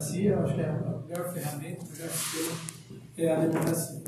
[0.00, 2.56] democracia, eu acho que é a melhor ferramenta, o melhor sistema
[3.18, 4.02] é a democracia.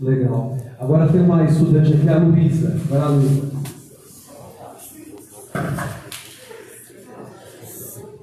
[0.00, 0.58] Legal.
[0.80, 2.70] Agora tem uma estudante aqui, a Luísa.
[2.86, 3.52] Vai lá, Luísa.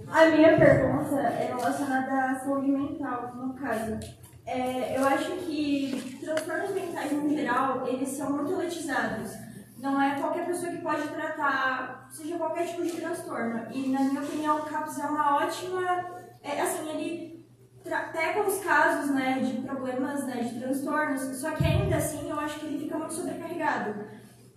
[0.08, 4.00] A minha pergunta é relacionada à saúde mental, no caso.
[4.48, 9.43] É, eu acho que transtornos mentais, no geral, eles são muito elitizados.
[9.84, 13.68] Não é qualquer pessoa que pode tratar, seja qualquer tipo de transtorno.
[13.70, 16.06] E, na minha opinião, o CAPS é uma ótima...
[16.42, 17.46] É, assim, ele
[17.84, 22.62] pega os casos né, de problemas, né, de transtornos, só que ainda assim eu acho
[22.62, 23.94] que ele fica muito sobrecarregado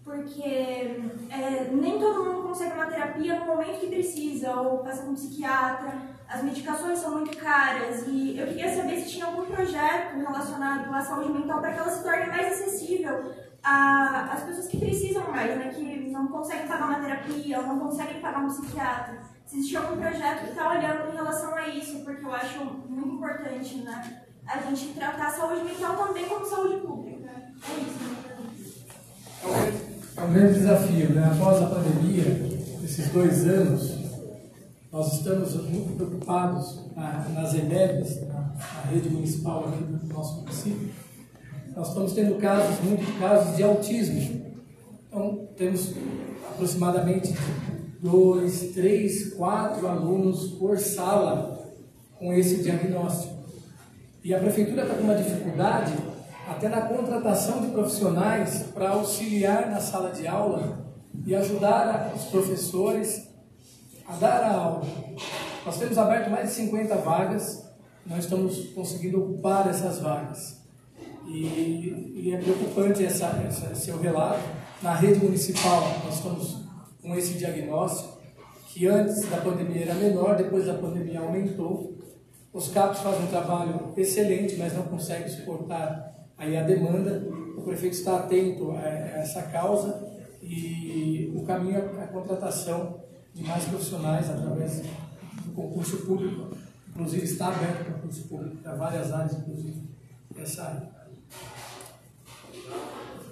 [0.04, 0.40] porque
[1.28, 5.14] é, nem todo mundo consegue uma terapia no momento que precisa, ou passa com um
[5.14, 5.94] psiquiatra,
[6.28, 11.00] as medicações são muito caras, e eu queria saber se tinha algum projeto relacionado à
[11.00, 13.34] saúde mental para que ela se torne mais acessível
[13.66, 18.20] às pessoas que precisam mais, né, que não conseguem pagar uma terapia, ou não conseguem
[18.20, 19.18] pagar um psiquiatra.
[19.44, 23.14] Se existe algum projeto que está olhando em relação a isso, porque eu acho muito
[23.14, 27.28] importante, né, a gente tratar a saúde mental também como saúde pública.
[27.28, 28.26] É isso, né?
[30.16, 31.30] É um grande desafio, né?
[31.32, 32.24] Após a pandemia,
[32.84, 33.96] esses dois anos,
[34.92, 41.05] nós estamos muito preocupados na, nas EMEBs, na, na, rede municipal aqui do nosso município.
[41.76, 44.46] Nós estamos tendo casos, muitos casos de autismo.
[45.06, 45.92] Então, temos
[46.50, 47.34] aproximadamente
[48.00, 51.70] dois, três, quatro alunos por sala
[52.18, 53.34] com esse diagnóstico.
[54.24, 55.92] E a prefeitura está com uma dificuldade
[56.48, 60.78] até na contratação de profissionais para auxiliar na sala de aula
[61.26, 63.28] e ajudar os professores
[64.08, 64.86] a dar a aula.
[65.66, 67.68] Nós temos aberto mais de 50 vagas,
[68.06, 70.65] nós estamos conseguindo ocupar essas vagas.
[71.26, 74.42] E, e é preocupante essa, essa, seu relato.
[74.82, 76.66] Na rede municipal, nós estamos
[77.02, 78.18] com esse diagnóstico,
[78.68, 81.96] que antes da pandemia era menor, depois da pandemia aumentou.
[82.52, 87.94] Os CAPs fazem um trabalho excelente, mas não conseguem suportar aí a demanda, o prefeito
[87.94, 90.06] está atento a, essa causa
[90.42, 93.00] e o caminho é a contratação
[93.34, 94.82] de mais profissionais através
[95.44, 96.56] do concurso público.
[96.88, 99.82] Inclusive está aberto o concurso público para várias áreas, inclusive
[100.36, 100.95] essa área.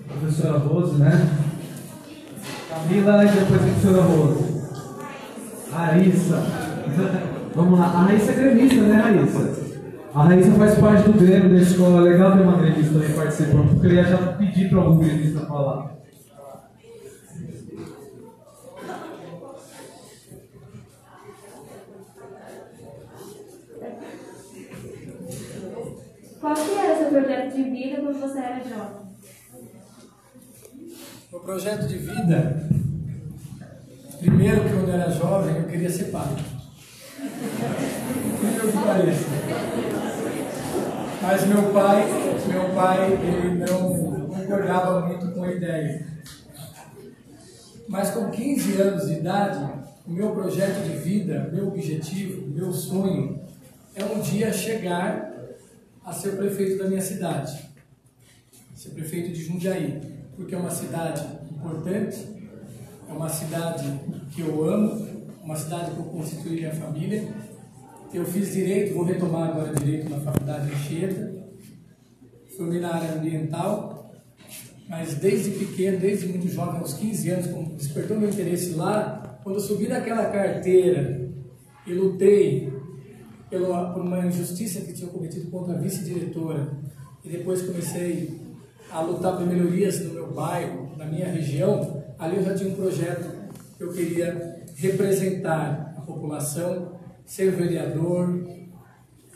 [0.09, 1.39] Professora Rose, né?
[2.69, 4.55] Camila e depois a professora Rose.
[5.73, 6.43] Raíssa.
[7.55, 7.87] Vamos lá.
[7.87, 9.65] A Raíssa é gremista, né, Raíssa?
[10.15, 12.01] A Raíssa faz parte do Grêmio da escola.
[12.01, 15.95] Legal ter uma gremista também participando, porque eu ia já pedir para algum gremista falar.
[26.45, 29.07] Qual que era o seu projeto de vida quando você era jovem?
[31.33, 32.69] O projeto de vida,
[34.19, 36.37] primeiro que quando eu era jovem, eu queria ser pai.
[38.35, 39.25] Incrível que pareça.
[41.23, 42.05] Mas meu pai,
[42.47, 46.07] meu pai, ele não concordava muito com a ideia.
[47.89, 49.65] Mas com 15 anos de idade,
[50.07, 53.41] o meu projeto de vida, meu objetivo, meu sonho
[53.95, 55.34] é um dia chegar
[56.05, 57.71] a ser prefeito da minha cidade.
[58.75, 60.01] Ser prefeito de Jundiaí,
[60.37, 62.19] porque é uma cidade importante,
[63.09, 64.01] é uma cidade
[64.35, 65.07] que eu amo,
[65.43, 67.33] uma cidade que eu constituí minha família
[68.15, 71.35] eu fiz direito, vou retomar agora direito na faculdade de Anchieta.
[72.57, 74.15] Formei na área ambiental,
[74.89, 79.61] mas desde pequeno, desde muito jovem, aos 15 anos, despertou meu interesse lá, quando eu
[79.61, 81.29] subi naquela carteira
[81.85, 82.73] e lutei
[83.55, 86.73] pela, por uma injustiça que tinha cometido contra a vice-diretora,
[87.25, 88.41] e depois comecei
[88.91, 92.75] a lutar por melhorias no meu bairro, na minha região, ali eu já tinha um
[92.75, 93.31] projeto
[93.77, 96.93] que eu queria representar a população
[97.25, 98.45] ser vereador,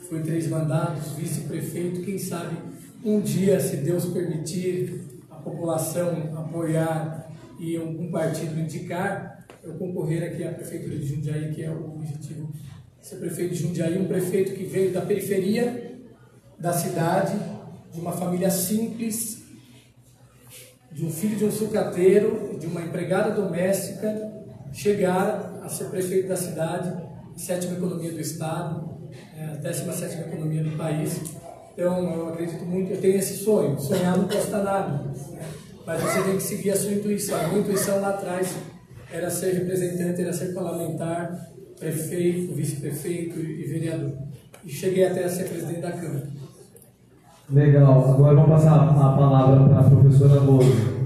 [0.09, 2.57] foi três mandatos, vice-prefeito, quem sabe
[3.03, 10.43] um dia, se Deus permitir, a população apoiar e um partido indicar, eu concorrer aqui
[10.43, 12.49] à Prefeitura de Jundiaí, que é o objetivo.
[13.01, 15.99] Ser prefeito de Jundiaí, um prefeito que veio da periferia
[16.59, 17.37] da cidade,
[17.91, 19.43] de uma família simples,
[20.91, 24.31] de um filho de um sucateiro, de uma empregada doméstica,
[24.73, 28.89] chegar a ser prefeito da cidade sétima economia do Estado,
[29.37, 31.21] é, décima sétima economia do país.
[31.73, 33.79] Então, eu acredito muito, eu tenho esse sonho.
[33.79, 35.13] Sonhar não custa nada, né?
[35.85, 37.39] mas você tem que seguir a sua intuição.
[37.39, 38.53] A minha intuição lá atrás
[39.11, 44.11] era ser representante, era ser parlamentar, prefeito, vice-prefeito e vereador.
[44.65, 46.27] E cheguei até a ser presidente da Câmara.
[47.49, 48.13] Legal.
[48.13, 50.99] Agora vamos passar a palavra para a professora Lourdes.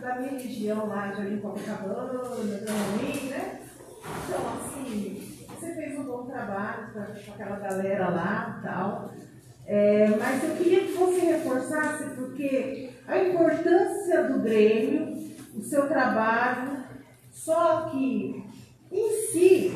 [0.00, 3.60] da minha região, lá de ali Copacabana, Grandim, né?
[4.24, 9.10] Então, assim, você fez um bom trabalho com aquela galera lá e tal.
[9.66, 15.16] É, mas eu queria que você reforçasse, porque a importância do Grêmio,
[15.56, 16.84] o seu trabalho,
[17.30, 18.44] só que
[18.92, 19.72] em si,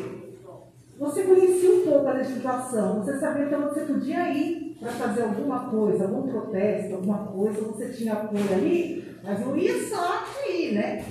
[0.98, 5.70] você conhecia um pouco a legislação, você sabia onde você podia ir para fazer alguma
[5.70, 11.04] coisa, algum protesto, alguma coisa, você tinha apoio ali, mas não ia só ir, né?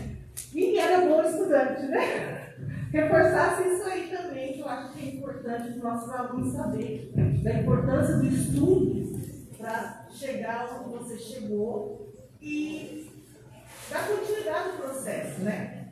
[0.54, 2.54] E era bom estudante, né?
[2.94, 7.54] Reforçasse isso aí também, que eu acho que é importante os nossos alunos saber da
[7.54, 9.20] importância do estudo
[9.58, 12.11] para chegar onde você chegou
[12.42, 13.10] e
[13.90, 15.88] dar continuidade ao processo, né?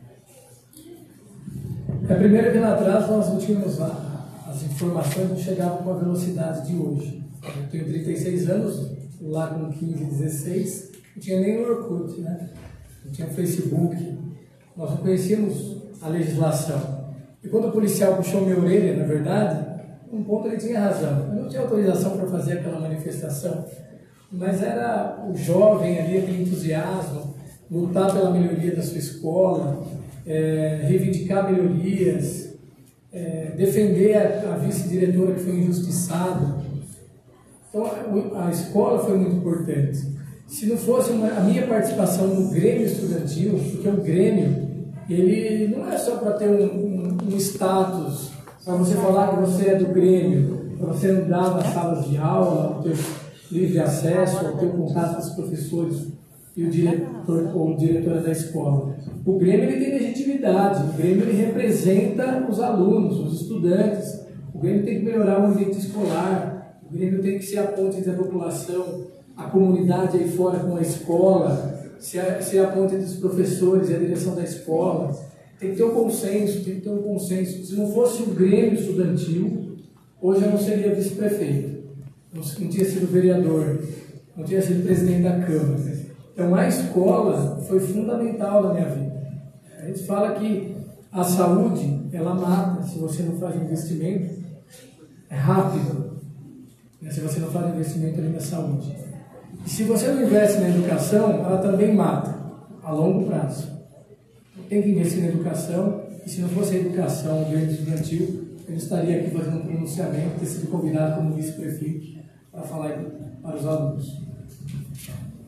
[2.09, 6.67] É, primeiro que lá atrás nós não tínhamos as informações não chegavam com a velocidade
[6.67, 7.23] de hoje.
[7.43, 8.91] Eu tenho 36 anos,
[9.21, 12.49] lá com 15, 16, não tinha nem o Orkut, né?
[13.05, 14.17] Não tinha Facebook,
[14.75, 17.13] nós não conhecíamos a legislação.
[17.43, 19.65] E quando o policial puxou minha orelha, na verdade,
[20.11, 21.27] um ponto ele tinha razão.
[21.29, 23.65] Eu não tinha autorização para fazer aquela manifestação,
[24.31, 27.35] mas era o jovem ali, aquele entusiasmo,
[27.69, 29.87] lutar pela melhoria da sua escola,
[30.25, 32.49] é, reivindicar melhorias,
[33.11, 36.59] é, defender a, a vice-diretora que foi injustiçada.
[37.69, 37.85] Então,
[38.35, 39.99] a, escola foi muito importante.
[40.47, 44.67] Se não fosse uma, a minha participação no Grêmio Estudantil, porque o Grêmio,
[45.09, 48.31] ele não é só para ter um, um, um status,
[48.65, 52.81] para você falar que você é do Grêmio, para você andar nas salas de aula,
[52.83, 52.95] ter
[53.51, 56.07] livre acesso, ter contato com os professores
[56.55, 58.95] e o diretor ou diretora da escola.
[59.25, 64.19] O Grêmio ele tem legitimidade, o Grêmio ele representa os alunos, os estudantes.
[64.53, 67.97] O Grêmio tem que melhorar o ambiente escolar, o Grêmio tem que ser a ponte
[67.97, 69.05] entre a população,
[69.37, 73.99] a comunidade aí fora com a escola, ser a, ponte entre os professores e a
[73.99, 75.15] direção da escola.
[75.59, 77.63] Tem que ter um consenso, tem que ter um consenso.
[77.63, 79.77] Se não fosse o Grêmio estudantil,
[80.21, 81.78] hoje eu não seria vice-prefeito,
[82.33, 83.83] não, tinha sido vereador,
[84.35, 85.99] não tinha sido presidente da Câmara.
[86.33, 89.19] Então a escola foi fundamental na minha vida.
[89.77, 90.75] A gente fala que
[91.11, 94.39] a saúde, ela mata se você não faz investimento.
[95.29, 96.19] É rápido,
[97.01, 97.11] né?
[97.11, 98.95] se você não faz investimento ali na saúde.
[99.65, 102.35] E se você não investe na educação, ela também mata,
[102.83, 103.67] a longo prazo.
[104.67, 108.75] Tem que investir na educação, e se não fosse a educação, o grande estudantil, eu
[108.75, 112.19] estaria aqui fazendo um pronunciamento, ter sido convidado como vice-prefeito
[112.51, 112.89] para falar
[113.41, 114.29] para os alunos.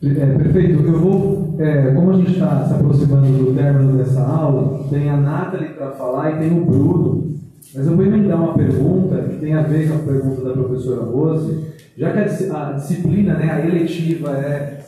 [0.02, 0.82] É, perfeito.
[0.84, 5.16] Eu vou, é, como a gente está se aproximando do término dessa aula, tem a
[5.16, 7.36] Nathalie para falar e tem o Bruno.
[7.74, 11.04] Mas eu vou emendar uma pergunta que tem a ver com a pergunta da professora
[11.04, 11.66] Rose,
[11.96, 14.84] já que a, a disciplina, né, a eletiva é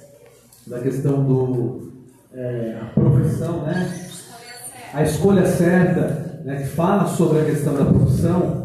[0.67, 1.93] da questão do
[2.35, 3.89] é, a profissão, né,
[4.93, 8.65] a escolha certa, né, que fala sobre a questão da profissão,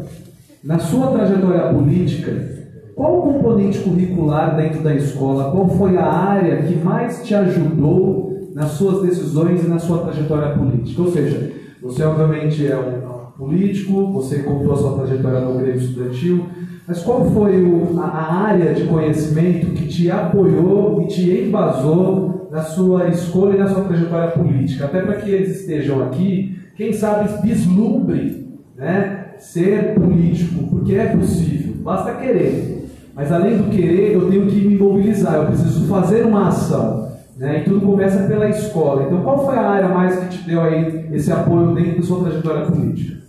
[0.62, 2.60] na sua trajetória política,
[2.94, 5.50] qual o componente curricular dentro da escola?
[5.50, 10.54] Qual foi a área que mais te ajudou nas suas decisões e na sua trajetória
[10.54, 11.00] política?
[11.00, 11.50] Ou seja,
[11.80, 13.00] você obviamente é um
[13.38, 16.46] político, você contou a sua trajetória no Grêmio Estudantil,
[16.86, 22.48] mas qual foi o, a, a, área de conhecimento que te apoiou e te embasou
[22.50, 24.84] na sua escolha e na sua trajetória política?
[24.84, 31.74] Até para que eles estejam aqui, quem sabe vislumbre né, ser político, porque é possível,
[31.82, 32.88] basta querer.
[33.14, 37.12] Mas além do querer, eu tenho que me mobilizar, eu preciso fazer uma ação.
[37.36, 37.60] Né?
[37.60, 39.02] E tudo começa pela escola.
[39.02, 42.24] Então, qual foi a área mais que te deu aí esse apoio dentro da sua
[42.24, 43.20] trajetória política?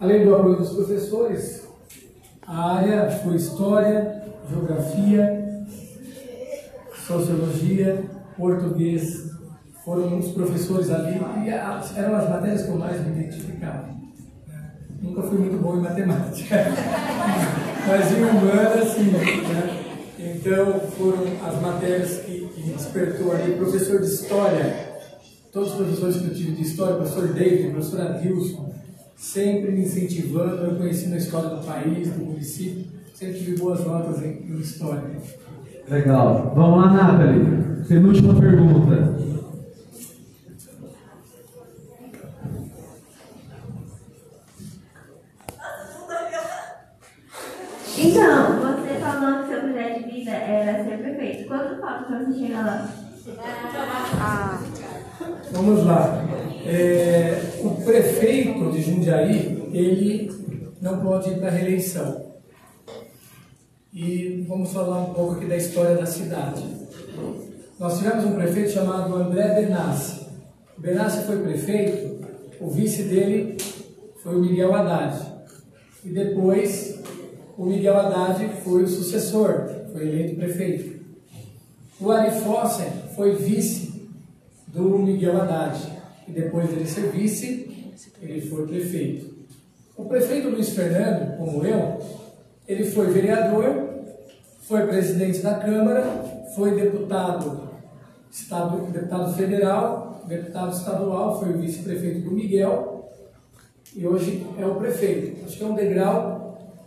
[0.00, 1.68] Além do apoio dos professores,
[2.46, 5.66] a área foi História, Geografia,
[7.06, 8.02] Sociologia,
[8.34, 9.31] Português.
[9.84, 13.88] Foram os professores ali e eram as matérias que eu mais me identificava.
[15.02, 16.56] Nunca fui muito bom em matemática,
[17.88, 19.10] mas em humanas, sim.
[19.10, 19.82] Né?
[20.20, 23.56] Então, foram as matérias que, que despertou ali.
[23.56, 24.92] Professor de História,
[25.52, 28.72] todos os professores que eu tive de História, professor David, professor Adilson,
[29.16, 34.22] sempre me incentivando, eu conheci a história do país, do município, sempre tive boas notas
[34.22, 35.02] em, em História.
[35.90, 36.52] Legal.
[36.54, 37.84] Vamos lá, Nathalie.
[37.88, 39.31] Penúltima pergunta.
[48.12, 51.48] Então, você falou que seu projeto de vida era ser prefeito.
[51.48, 52.88] Quanto falta para você chegar lá?
[54.20, 54.62] Ah.
[55.50, 56.22] Vamos lá.
[56.66, 60.30] É, o prefeito de Jundiaí, ele
[60.82, 62.32] não pode ir para a reeleição.
[63.94, 66.62] E vamos falar um pouco aqui da história da cidade.
[67.78, 70.26] Nós tivemos um prefeito chamado André Benassi.
[70.76, 72.26] Benassi foi prefeito,
[72.60, 73.56] o vice dele
[74.22, 75.18] foi o Miguel Haddad.
[76.04, 77.00] E depois
[77.56, 81.02] o Miguel Haddad foi o sucessor, foi eleito prefeito.
[82.00, 82.30] O Ari
[83.14, 84.10] foi vice
[84.66, 85.78] do Miguel Haddad.
[86.26, 89.32] E depois dele ser vice, ele foi prefeito.
[89.96, 92.00] O prefeito Luiz Fernando, como eu,
[92.66, 93.90] ele foi vereador,
[94.62, 96.02] foi presidente da Câmara,
[96.54, 97.68] foi deputado,
[98.30, 103.12] estado, deputado federal, deputado estadual, foi vice-prefeito do Miguel
[103.94, 105.44] e hoje é o prefeito.
[105.44, 106.41] Acho que é um degrau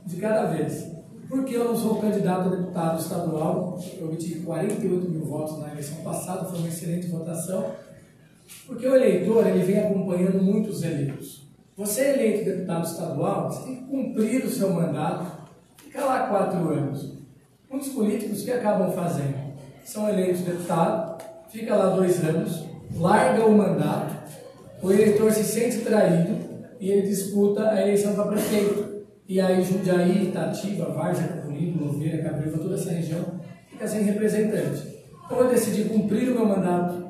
[0.05, 0.91] de cada vez.
[1.27, 5.97] Porque eu não sou candidato a deputado estadual, eu obtive 48 mil votos na eleição
[6.03, 7.71] passada, foi uma excelente votação.
[8.67, 11.45] Porque o eleitor ele vem acompanhando muitos eleitos.
[11.75, 15.25] Você é eleito deputado estadual, você tem que cumprir o seu mandato,
[15.77, 17.13] ficar lá quatro anos.
[17.69, 19.35] Muitos políticos que acabam fazendo
[19.83, 24.15] são eleitos deputado, fica lá dois anos, larga o mandato,
[24.81, 26.38] o eleitor se sente traído
[26.79, 28.84] e ele disputa a eleição para prefeito.
[29.27, 34.96] E aí Jundiaí, Itatiba, Várzea, Capurindo, Louveira, Cabreúva, toda essa região fica sem representante.
[35.25, 37.08] Então eu decidi cumprir o meu mandato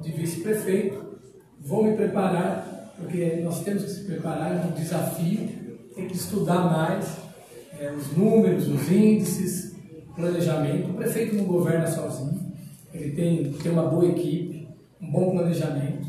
[0.00, 1.18] de vice-prefeito,
[1.60, 5.48] vou me preparar, porque nós temos que se preparar, é um desafio,
[5.94, 7.18] tem que estudar mais
[7.78, 9.74] é, os números, os índices,
[10.16, 10.90] planejamento.
[10.90, 12.40] O prefeito não governa sozinho,
[12.94, 14.68] ele tem que ter uma boa equipe,
[15.00, 16.08] um bom planejamento,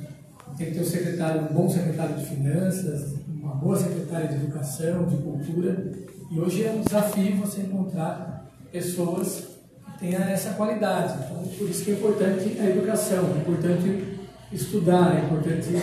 [0.58, 5.04] tem que ter um secretário, um bom secretário de finanças, uma boa secretária de educação,
[5.04, 5.92] de cultura.
[6.32, 9.50] E hoje é um desafio você encontrar pessoas
[9.86, 11.26] que tenham essa qualidade.
[11.26, 14.18] Então, por isso que é importante a educação, é importante
[14.50, 15.76] estudar, é importante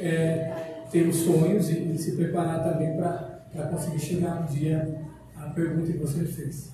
[0.00, 0.54] é,
[0.90, 5.00] ter os sonhos e, e se preparar também para conseguir chegar no dia
[5.36, 6.72] à pergunta que você fez.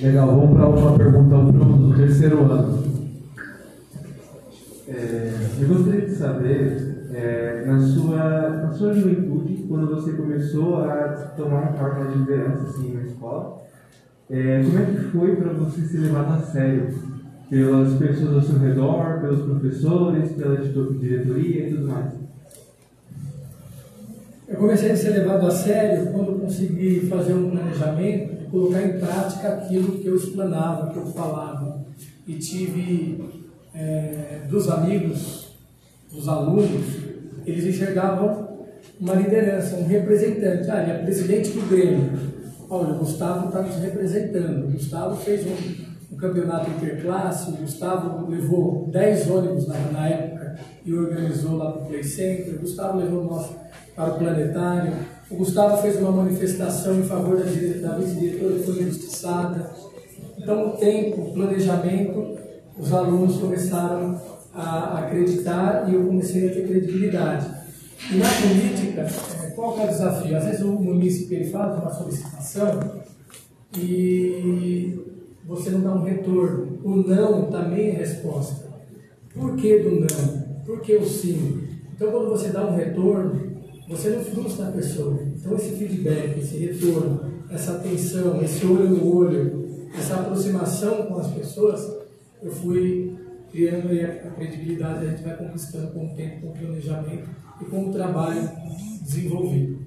[0.00, 3.02] Legal, vamos para a última pergunta ao Bruno, do terceiro ano.
[4.88, 11.08] É, eu gostaria de saber, é, na, sua, na sua juventude, quando você começou a
[11.36, 13.62] tomar uma forma de liderança assim, na escola,
[14.30, 17.12] é, como é que foi para você ser levado a sério?
[17.50, 22.12] Pelas pessoas ao seu redor, pelos professores, pela diretoria e tudo mais?
[24.48, 28.98] Eu comecei a ser levado a sério quando consegui fazer um planejamento e colocar em
[28.98, 31.84] prática aquilo que eu explanava, que eu falava.
[32.26, 33.22] E tive
[33.74, 35.56] é, dos amigos,
[36.10, 37.01] dos alunos,
[37.46, 38.52] eles enxergavam
[39.00, 40.70] uma liderança, um representante.
[40.70, 42.10] Ah, ele é presidente do Grêmio.
[42.68, 44.66] Olha, o Gustavo está nos representando.
[44.66, 50.56] O Gustavo fez um, um campeonato interclasse, o Gustavo levou 10 ônibus na, na época
[50.84, 52.54] e organizou lá para o Play Center.
[52.54, 53.50] O Gustavo levou nós
[53.94, 54.92] para o planetário.
[55.30, 59.70] O Gustavo fez uma manifestação em favor da, da vice-diretora foi injustiçada.
[60.38, 62.38] Então, o tempo, o planejamento,
[62.78, 64.20] os alunos começaram
[64.54, 67.46] a acreditar e eu comecei a ter credibilidade.
[68.10, 69.02] E na política,
[69.44, 70.36] é, qual é o desafio?
[70.36, 73.02] Às vezes o município ele faz uma solicitação
[73.78, 74.98] e
[75.46, 76.78] você não dá um retorno.
[76.82, 78.66] O não também é resposta.
[79.34, 80.42] Por que do não?
[80.66, 81.68] Por que o sim?
[81.94, 83.52] Então, quando você dá um retorno,
[83.88, 85.18] você não frustra a pessoa.
[85.36, 91.28] Então, esse feedback, esse retorno, essa atenção, esse olho no olho, essa aproximação com as
[91.28, 91.92] pessoas,
[92.42, 93.14] eu fui
[93.52, 97.28] criando a credibilidade, a gente vai conquistando com o tempo, com o planejamento
[97.60, 98.48] e com o trabalho
[99.02, 99.78] desenvolvido.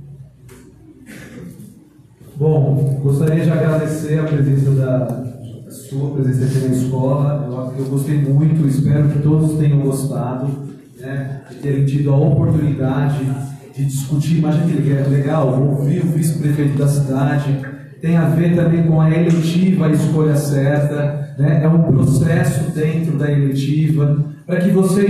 [2.37, 5.25] Bom, gostaria de agradecer a presença da
[5.71, 7.73] sua presença aqui na escola.
[7.75, 10.47] Eu, eu gostei muito, espero que todos tenham gostado
[10.99, 13.25] né, de terem tido a oportunidade
[13.75, 14.37] de discutir.
[14.37, 17.59] Imagina que legal, ouvir o vice-prefeito da cidade,
[18.01, 21.61] tem a ver também com a eletiva, a escolha certa, né?
[21.63, 25.03] é um processo dentro da eletiva, para que vocês